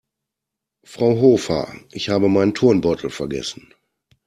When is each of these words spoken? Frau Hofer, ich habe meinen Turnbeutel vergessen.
Frau 0.83 1.19
Hofer, 1.21 1.71
ich 1.91 2.09
habe 2.09 2.27
meinen 2.27 2.55
Turnbeutel 2.55 3.11
vergessen. 3.11 3.71